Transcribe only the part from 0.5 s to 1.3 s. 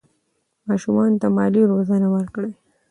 ماشومانو ته